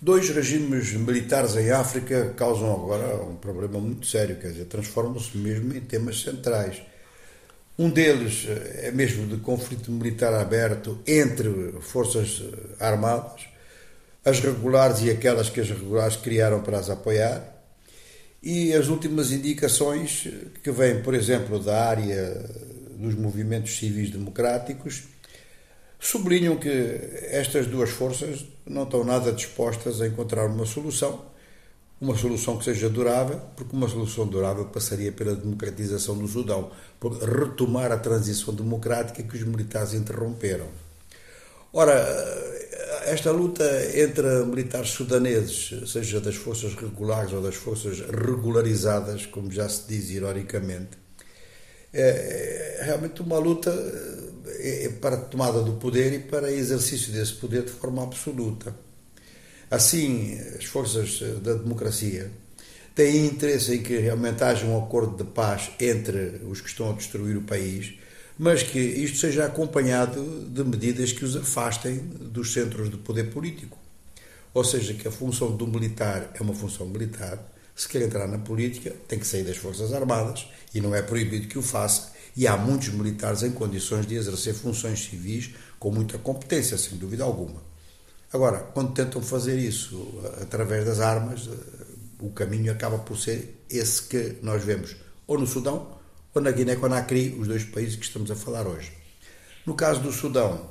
Dois 0.00 0.28
regimes 0.30 0.92
militares 0.92 1.56
em 1.56 1.72
África 1.72 2.32
causam 2.36 2.72
agora 2.72 3.20
um 3.20 3.34
problema 3.34 3.80
muito 3.80 4.06
sério, 4.06 4.36
quer 4.36 4.52
dizer, 4.52 4.66
transformam-se 4.66 5.36
mesmo 5.36 5.74
em 5.74 5.80
temas 5.80 6.22
centrais. 6.22 6.80
Um 7.76 7.90
deles 7.90 8.46
eh, 8.48 8.88
é 8.88 8.90
mesmo 8.92 9.26
de 9.26 9.38
conflito 9.38 9.90
militar 9.90 10.32
aberto 10.34 11.00
entre 11.04 11.72
forças 11.80 12.40
eh, 12.44 12.84
armadas, 12.84 13.42
as 14.24 14.38
regulares 14.38 15.02
e 15.02 15.10
aquelas 15.10 15.50
que 15.50 15.60
as 15.60 15.68
regulares 15.68 16.14
criaram 16.14 16.62
para 16.62 16.78
as 16.78 16.88
apoiar, 16.88 17.42
e 18.40 18.72
as 18.72 18.86
últimas 18.86 19.32
indicações 19.32 20.28
que 20.62 20.70
vêm, 20.70 21.02
por 21.02 21.12
exemplo, 21.12 21.58
da 21.58 21.88
área 21.88 22.48
dos 22.96 23.16
movimentos 23.16 23.76
civis 23.76 24.10
democráticos, 24.10 25.08
sublinham 25.98 26.56
que 26.56 26.68
estas 27.30 27.66
duas 27.66 27.90
forças 27.90 28.44
não 28.64 28.84
estão 28.84 29.04
nada 29.04 29.32
dispostas 29.32 30.00
a 30.00 30.06
encontrar 30.06 30.46
uma 30.46 30.64
solução, 30.64 31.26
uma 32.00 32.16
solução 32.16 32.56
que 32.56 32.64
seja 32.64 32.88
durável, 32.88 33.40
porque 33.56 33.74
uma 33.74 33.88
solução 33.88 34.26
durável 34.26 34.66
passaria 34.66 35.10
pela 35.10 35.34
democratização 35.34 36.16
do 36.16 36.28
Sudão, 36.28 36.70
por 37.00 37.12
retomar 37.18 37.90
a 37.90 37.98
transição 37.98 38.54
democrática 38.54 39.22
que 39.22 39.36
os 39.36 39.42
militares 39.42 39.94
interromperam. 39.94 40.66
Ora, 41.72 41.92
esta 43.04 43.30
luta 43.30 43.64
entre 43.94 44.44
militares 44.44 44.90
sudaneses, 44.90 45.90
seja 45.90 46.20
das 46.20 46.36
forças 46.36 46.74
regulares 46.74 47.32
ou 47.32 47.42
das 47.42 47.56
forças 47.56 48.00
regularizadas, 48.00 49.26
como 49.26 49.50
já 49.50 49.68
se 49.68 49.82
diz 49.88 50.10
ironicamente, 50.10 50.96
é 51.92 52.80
realmente 52.84 53.22
uma 53.22 53.38
luta 53.38 53.70
é, 53.70 53.72
é 53.72 54.27
para 55.00 55.16
a 55.16 55.20
tomada 55.20 55.62
do 55.62 55.72
poder 55.74 56.12
e 56.12 56.18
para 56.18 56.52
exercício 56.52 57.12
desse 57.12 57.34
poder 57.34 57.64
de 57.64 57.70
forma 57.70 58.02
absoluta. 58.02 58.74
Assim, 59.70 60.38
as 60.58 60.64
forças 60.64 61.20
eh, 61.22 61.34
da 61.40 61.54
democracia 61.54 62.30
têm 62.94 63.26
interesse 63.26 63.74
em 63.74 63.82
que 63.82 63.98
realmente 63.98 64.42
haja 64.42 64.64
um 64.64 64.78
acordo 64.78 65.22
de 65.22 65.30
paz 65.30 65.70
entre 65.78 66.40
os 66.48 66.60
que 66.60 66.68
estão 66.68 66.90
a 66.90 66.94
destruir 66.94 67.36
o 67.36 67.42
país, 67.42 67.94
mas 68.38 68.62
que 68.62 68.78
isto 68.78 69.18
seja 69.18 69.44
acompanhado 69.44 70.48
de 70.48 70.64
medidas 70.64 71.12
que 71.12 71.24
os 71.24 71.36
afastem 71.36 71.96
dos 71.98 72.52
centros 72.52 72.90
de 72.90 72.96
poder 72.96 73.30
político. 73.30 73.76
Ou 74.54 74.64
seja, 74.64 74.94
que 74.94 75.06
a 75.06 75.10
função 75.10 75.54
do 75.54 75.66
militar 75.66 76.30
é 76.34 76.42
uma 76.42 76.54
função 76.54 76.86
militar, 76.86 77.38
se 77.78 77.88
quer 77.88 78.02
entrar 78.02 78.26
na 78.26 78.38
política, 78.38 78.94
tem 79.06 79.20
que 79.20 79.26
sair 79.26 79.44
das 79.44 79.56
Forças 79.56 79.92
Armadas 79.92 80.48
e 80.74 80.80
não 80.80 80.94
é 80.94 81.00
proibido 81.00 81.46
que 81.46 81.58
o 81.58 81.62
faça 81.62 82.10
e 82.36 82.46
há 82.46 82.56
muitos 82.56 82.88
militares 82.88 83.44
em 83.44 83.52
condições 83.52 84.04
de 84.04 84.16
exercer 84.16 84.52
funções 84.52 85.04
civis 85.04 85.54
com 85.78 85.92
muita 85.92 86.18
competência, 86.18 86.76
sem 86.76 86.98
dúvida 86.98 87.22
alguma. 87.22 87.62
Agora, 88.32 88.58
quando 88.58 88.92
tentam 88.92 89.22
fazer 89.22 89.58
isso 89.58 90.20
eh, 90.24 90.42
através 90.42 90.84
das 90.84 91.00
armas, 91.00 91.48
eh, 91.48 91.84
o 92.20 92.30
caminho 92.30 92.72
acaba 92.72 92.98
por 92.98 93.16
ser 93.16 93.62
esse 93.70 94.02
que 94.02 94.36
nós 94.42 94.62
vemos 94.64 94.96
ou 95.26 95.38
no 95.38 95.46
Sudão 95.46 95.98
ou 96.34 96.42
na 96.42 96.50
Guiné-Conakry, 96.50 97.36
os 97.38 97.46
dois 97.46 97.64
países 97.64 97.96
que 97.96 98.04
estamos 98.04 98.30
a 98.30 98.34
falar 98.34 98.66
hoje. 98.66 98.92
No 99.64 99.74
caso 99.74 100.00
do 100.00 100.12
Sudão, 100.12 100.68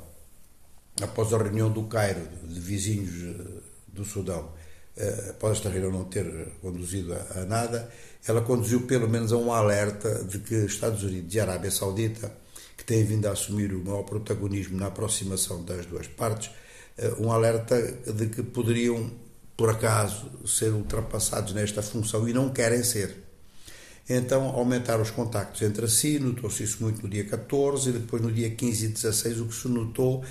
após 1.00 1.32
a 1.32 1.38
reunião 1.38 1.70
do 1.70 1.84
Cairo 1.84 2.20
de 2.44 2.60
vizinhos 2.60 3.10
eh, 3.22 3.60
do 3.88 4.04
Sudão, 4.04 4.52
após 5.30 5.58
esta 5.58 5.68
reunião 5.68 5.92
não 5.92 6.04
ter 6.04 6.26
conduzido 6.60 7.14
a, 7.14 7.44
nada, 7.44 7.88
ela 8.26 8.40
conduziu 8.42 8.82
pelo 8.82 9.08
menos 9.08 9.32
a 9.32 9.36
um 9.36 9.52
alerta 9.52 10.24
de 10.24 10.38
que 10.40 10.54
Estados 10.64 11.02
Unidos 11.02 11.34
e 11.34 11.40
Arábia 11.40 11.70
Saudita, 11.70 12.32
que 12.76 12.84
têm 12.84 13.04
vindo 13.04 13.26
a 13.26 13.32
assumir 13.32 13.72
o 13.72 13.84
maior 13.84 14.02
protagonismo 14.02 14.78
na 14.78 14.86
aproximação 14.86 15.64
das 15.64 15.86
duas 15.86 16.06
partes, 16.06 16.50
eh, 16.96 17.14
um 17.18 17.30
alerta 17.30 17.80
de 18.12 18.26
que 18.26 18.42
poderiam, 18.42 19.10
por 19.56 19.70
acaso, 19.70 20.30
ser 20.46 20.72
ultrapassados 20.72 21.52
nesta 21.52 21.82
função 21.82 22.28
e 22.28 22.32
não 22.32 22.50
querem 22.50 22.82
ser. 22.82 23.28
Então, 24.08 24.46
aumentaram 24.46 25.02
os 25.02 25.10
contactos 25.10 25.60
entre 25.62 25.86
si, 25.86 26.18
notou-se 26.18 26.62
isso 26.62 26.82
muito 26.82 27.02
no 27.02 27.08
dia 27.08 27.24
14 27.24 27.90
e 27.90 27.92
depois 27.92 28.22
no 28.22 28.32
dia 28.32 28.50
15 28.50 28.84
e 28.86 28.88
16 28.88 29.40
o 29.40 29.46
que 29.46 29.54
se 29.54 29.68
notou 29.68 30.24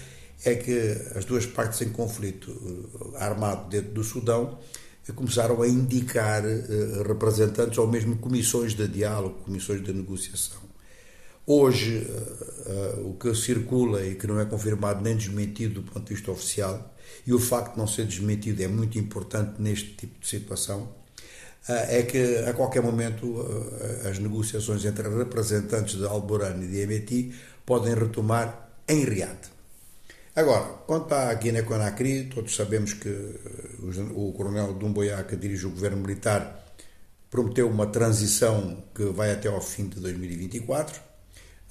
é 0.44 0.56
que 0.56 0.98
as 1.16 1.25
duas 1.25 1.46
partes 1.46 1.81
em 1.81 1.90
conflito 1.90 2.52
eh, 2.52 3.24
armado 3.24 3.70
dentro 3.70 3.92
do 3.92 4.03
Sudão 4.03 4.59
começaram 5.16 5.62
a 5.62 5.68
indicar 5.68 6.46
eh, 6.46 7.03
representantes 7.08 7.78
ou 7.78 7.88
mesmo 7.88 8.18
comissões 8.18 8.74
de 8.74 8.88
diálogo, 8.88 9.40
comissões 9.46 9.84
de 9.84 9.94
negociação. 9.94 10.59
Hoje, 11.46 12.06
eh, 12.66 13.00
o 13.03 13.14
que 13.14 13.34
circula 13.34 14.06
e 14.06 14.16
que 14.16 14.28
não 14.28 14.40
é 14.40 14.46
confirmado 14.46 15.02
nem 15.02 15.16
desmentido 15.16 15.81
do 15.81 15.84
ponto 15.84 16.06
de 16.06 16.14
vista 16.14 16.31
oficial, 16.31 16.94
e 17.25 17.34
o 17.34 17.40
facto 17.40 17.74
de 17.74 17.80
não 17.80 17.88
ser 17.88 18.06
desmentido 18.06 18.62
é 18.62 18.68
muito 18.68 19.00
importante 19.00 19.62
neste 19.62 19.94
tipo 19.94 20.19
de 20.19 20.28
situação, 20.28 20.96
é 21.69 22.04
que 22.04 22.38
a 22.48 22.54
qualquer 22.54 22.81
momento 22.81 23.46
as 24.09 24.19
negociações 24.19 24.86
entre 24.86 25.09
representantes 25.09 25.98
de 25.98 26.06
Alborán 26.06 26.64
e 26.64 26.68
de 26.68 26.80
Emeti 26.80 27.34
podem 27.66 27.94
retomar 27.94 28.69
em 28.88 29.04
Riad. 29.04 29.56
Agora, 30.38 30.66
quanto 30.86 31.16
à 31.16 31.34
Guiné-Conakry, 31.34 32.25
todos 32.25 32.56
sabemos 32.56 32.94
que 32.94 33.09
eh, 33.09 34.14
o 34.14 34.31
coronel 34.34 34.72
Dumboya, 34.74 35.24
que 35.24 35.36
dirige 35.36 35.66
o 35.66 35.72
governo 35.72 35.98
militar, 35.98 36.64
prometeu 37.28 37.68
uma 37.68 37.88
transição 37.88 38.84
que 38.94 39.03
vai 39.06 39.31
até 39.31 39.48
ao 39.48 39.59
fim 39.59 39.88
de 39.88 40.00
2024. 40.00 41.02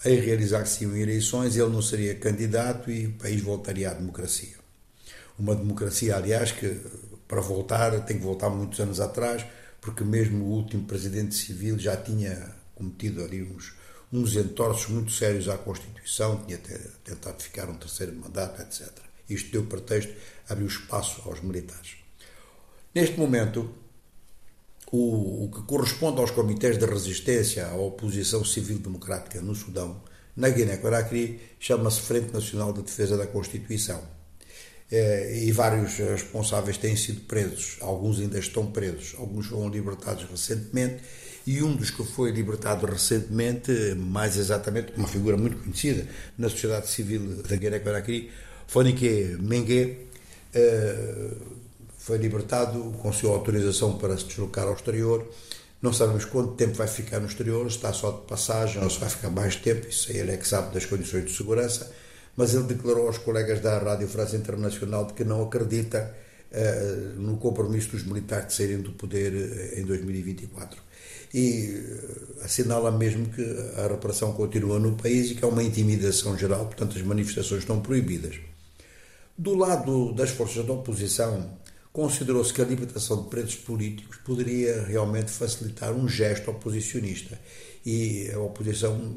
Em 0.05 0.19
realizar-se 0.19 0.85
eleições, 0.85 1.57
ele 1.57 1.71
não 1.71 1.81
seria 1.81 2.17
candidato 2.17 2.91
e 2.91 3.07
o 3.07 3.13
país 3.13 3.41
voltaria 3.41 3.89
à 3.89 3.95
democracia. 3.95 4.57
Uma 5.39 5.55
democracia, 5.55 6.17
aliás, 6.17 6.51
que 6.51 6.81
para 7.29 7.41
voltar 7.41 8.05
tem 8.05 8.19
que 8.19 8.25
voltar 8.25 8.51
muitos 8.51 8.81
anos 8.81 8.99
atrás, 8.99 9.47
porque 9.81 10.03
mesmo 10.03 10.45
o 10.45 10.49
último 10.49 10.85
presidente 10.87 11.37
civil 11.37 11.79
já 11.79 11.97
tinha 11.97 12.53
cometido 12.75 13.23
ali 13.23 13.45
uns, 13.45 13.77
uns 14.13 14.37
entorces 14.37 14.89
muito 14.89 15.13
sérios 15.13 15.49
à 15.49 15.59
Constituição, 15.59 16.45
tinha 16.45 16.59
tentado 17.05 17.43
ficar 17.43 17.69
um 17.69 17.75
terceiro 17.75 18.15
mandato, 18.15 18.63
etc. 18.63 18.89
Isto 19.29 19.51
deu 19.51 19.67
pretexto, 19.67 20.13
abriu 20.49 20.67
espaço 20.67 21.23
aos 21.29 21.41
militares. 21.41 21.97
Neste 22.95 23.19
momento, 23.19 23.69
o, 24.91 25.45
o 25.45 25.51
que 25.51 25.63
corresponde 25.63 26.21
aos 26.21 26.31
comitês 26.31 26.79
de 26.79 26.87
resistência 26.87 27.67
à 27.67 27.75
oposição 27.75 28.45
civil 28.45 28.79
democrática 28.79 29.41
no 29.41 29.55
Sudão, 29.55 30.01
na 30.37 30.49
Guiné-Conakry, 30.51 31.41
chama-se 31.59 32.01
Frente 32.01 32.33
Nacional 32.33 32.73
de 32.73 32.83
Defesa 32.83 33.17
da 33.17 33.27
Constituição. 33.27 34.03
É, 34.91 35.45
e 35.45 35.51
vários 35.51 35.97
responsáveis 35.97 36.79
têm 36.79 36.95
sido 36.95 37.23
presos, 37.23 37.77
alguns 37.81 38.21
ainda 38.21 38.39
estão 38.39 38.67
presos, 38.67 39.15
alguns 39.19 39.47
foram 39.47 39.69
libertados 39.69 40.25
recentemente. 40.31 41.03
E 41.47 41.63
um 41.63 41.77
dos 41.77 41.91
que 41.91 42.05
foi 42.05 42.33
libertado 42.33 42.87
recentemente, 42.87 43.71
mais 43.97 44.37
exatamente, 44.37 44.93
uma 44.97 45.07
figura 45.07 45.37
muito 45.37 45.59
conhecida 45.59 46.07
na 46.37 46.49
sociedade 46.49 46.89
civil 46.89 47.43
da 47.43 47.57
Guiné-Conakry, 47.57 48.31
Fonike 48.67 49.37
Mengue, 49.41 50.09
eh, 50.53 51.31
foi 51.99 52.19
libertado 52.19 52.93
com 53.01 53.13
sua 53.13 53.33
autorização 53.33 53.99
para 53.99 54.17
se 54.17 54.25
deslocar 54.25 54.67
ao 54.67 54.75
exterior. 54.75 55.29
Não 55.83 55.93
sabemos 55.93 56.25
quanto 56.25 56.55
tempo 56.55 56.75
vai 56.75 56.89
ficar 56.89 57.21
no 57.21 57.27
exterior, 57.27 57.67
está 57.67 57.93
só 57.93 58.11
de 58.11 58.27
passagem 58.27 58.83
ou 58.83 58.89
se 58.89 58.99
vai 58.99 59.09
ficar 59.09 59.31
mais 59.31 59.57
tempo, 59.57 59.89
isso 59.89 60.11
aí 60.11 60.19
ele 60.19 60.33
é 60.33 60.37
que 60.37 60.47
sabe 60.47 60.73
das 60.73 60.85
condições 60.85 61.27
de 61.27 61.33
segurança, 61.37 61.93
mas 62.37 62.55
ele 62.55 62.65
declarou 62.65 63.07
aos 63.07 63.19
colegas 63.19 63.61
da 63.61 63.79
Rádio 63.79 64.09
França 64.09 64.37
Internacional 64.37 65.07
de 65.07 65.15
que 65.15 65.25
não 65.25 65.43
acredita 65.43 66.15
uh, 66.53 67.21
no 67.21 67.39
compromisso 67.39 67.93
dos 67.93 68.05
militares 68.05 68.49
de 68.49 68.55
saírem 68.55 68.81
do 68.81 68.93
poder 68.93 69.33
eh, 69.35 69.81
em 69.81 69.85
2024 69.85 70.87
e 71.35 71.75
eh, 71.75 72.45
assinala 72.45 72.91
mesmo 72.91 73.27
que 73.29 73.43
a 73.77 73.89
repressão 73.89 74.33
continua 74.33 74.79
no 74.79 74.97
país 74.97 75.31
e 75.31 75.35
que 75.35 75.45
há 75.45 75.49
uma 75.49 75.63
intimidação 75.63 76.37
geral, 76.39 76.67
portanto 76.67 76.97
as 76.97 77.03
manifestações 77.03 77.63
estão 77.63 77.81
proibidas. 77.81 78.39
Do 79.37 79.55
lado 79.55 80.15
das 80.15 80.31
forças 80.31 80.65
da 80.65 80.73
oposição, 80.73 81.59
considerou-se 81.93 82.53
que 82.53 82.63
a 82.63 82.65
libertação 82.65 83.23
de 83.23 83.29
presos 83.29 83.57
políticos 83.57 84.17
poderia 84.25 84.83
realmente 84.83 85.31
facilitar 85.31 85.93
um 85.93 86.09
gesto 86.09 86.51
oposicionista. 86.51 87.39
E 87.85 88.31
a 88.33 88.39
oposição 88.39 89.17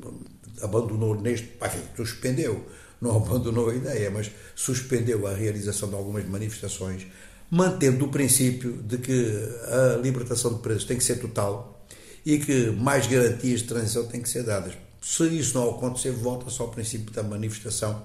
abandonou 0.62 1.19
neste, 1.19 1.50
enfim, 1.65 1.83
suspendeu, 1.95 2.65
não 3.01 3.16
abandonou 3.18 3.69
a 3.69 3.75
ideia, 3.75 4.10
mas 4.10 4.31
suspendeu 4.56 5.28
a 5.28 5.34
realização 5.34 5.90
de 5.90 5.96
algumas 5.96 6.25
manifestações, 6.25 7.06
mantendo 7.50 8.06
o 8.06 8.10
princípio 8.10 8.74
de 8.84 8.98
que 8.98 9.36
a 9.68 9.98
libertação 9.98 10.54
de 10.54 10.60
presos 10.60 10.84
tem 10.84 10.98
que 10.98 11.04
ser 11.04 11.19
total, 11.19 11.80
e 12.25 12.38
que 12.38 12.72
mais 12.72 13.07
garantias 13.07 13.62
de 13.62 13.68
transição 13.68 14.06
têm 14.06 14.22
que 14.22 14.30
ser 14.30 14.44
dadas. 14.44 14.74
Se 15.01 15.25
isso 15.28 15.57
não 15.57 15.69
acontecer, 15.69 16.12
volta-se 16.12 16.62
ao 16.62 16.69
princípio 16.69 17.12
da 17.12 17.24
manifestação 17.24 18.04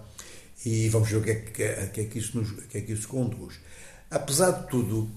e 0.64 0.88
vamos 0.88 1.08
ver 1.08 1.16
o 1.16 1.22
que 1.22 1.30
é 1.30 1.34
que, 1.34 1.50
que, 1.88 2.00
é 2.00 2.04
que, 2.04 2.18
isso, 2.18 2.38
nos, 2.38 2.50
que, 2.68 2.78
é 2.78 2.80
que 2.80 2.92
isso 2.92 3.08
conduz. 3.08 3.56
Apesar 4.14 4.52
de 4.52 4.68
tudo, 4.68 5.10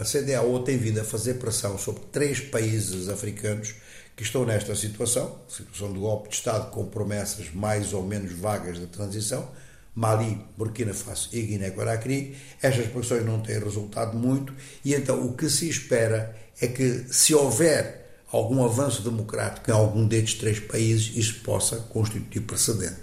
a 0.00 0.04
CDAO 0.04 0.60
tem 0.60 0.78
vindo 0.78 1.00
a 1.00 1.04
fazer 1.04 1.34
pressão 1.34 1.76
sobre 1.76 2.02
três 2.12 2.38
países 2.38 3.08
africanos 3.08 3.74
que 4.16 4.22
estão 4.22 4.46
nesta 4.46 4.76
situação, 4.76 5.40
situação 5.48 5.92
de 5.92 5.98
golpe 5.98 6.28
de 6.28 6.36
Estado 6.36 6.70
com 6.70 6.86
promessas 6.86 7.52
mais 7.52 7.92
ou 7.92 8.04
menos 8.04 8.30
vagas 8.30 8.78
de 8.78 8.86
transição, 8.86 9.50
Mali, 9.92 10.40
Burkina 10.56 10.94
Faso 10.94 11.30
e 11.32 11.42
Guiné-Conakry. 11.42 12.36
Estas 12.62 12.86
pressões 12.86 13.24
não 13.24 13.40
têm 13.40 13.58
resultado 13.58 14.16
muito 14.16 14.54
e 14.84 14.94
então 14.94 15.26
o 15.26 15.32
que 15.32 15.50
se 15.50 15.68
espera 15.68 16.36
é 16.60 16.68
que, 16.68 17.06
se 17.10 17.34
houver 17.34 18.22
algum 18.30 18.64
avanço 18.64 19.02
democrático 19.02 19.68
em 19.68 19.74
algum 19.74 20.06
destes 20.06 20.38
três 20.38 20.60
países, 20.60 21.16
isso 21.16 21.40
possa 21.40 21.76
constituir 21.76 22.42
precedente. 22.42 23.02